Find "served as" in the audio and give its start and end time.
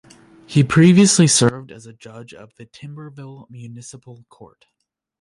1.27-1.85